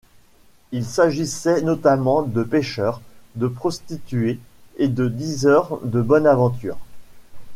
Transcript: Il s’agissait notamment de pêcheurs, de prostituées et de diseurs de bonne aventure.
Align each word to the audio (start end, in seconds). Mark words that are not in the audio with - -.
Il 0.71 0.83
s’agissait 0.83 1.61
notamment 1.61 2.23
de 2.23 2.41
pêcheurs, 2.41 3.01
de 3.35 3.47
prostituées 3.47 4.39
et 4.77 4.87
de 4.87 5.07
diseurs 5.07 5.77
de 5.83 6.01
bonne 6.01 6.25
aventure. 6.25 6.79